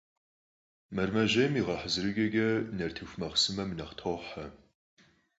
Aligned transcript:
Мэрэмэжьейм 0.95 1.53
и 1.59 1.61
гъэхьэзырыкIэкIэ 1.65 2.47
нартыху 2.77 3.17
махъсымэм 3.19 3.69
нэхъ 3.77 3.93
тохьэ. 3.99 4.45